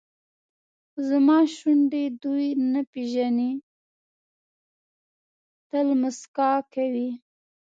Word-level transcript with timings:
خو 0.91 0.99
زما 1.09 1.37
شونډې 1.55 2.05
دوی 2.23 2.47
نه 2.71 2.81
پېژني 2.91 3.51
تل 5.69 5.87
موسکا 6.01 6.51
کوي. 6.73 7.09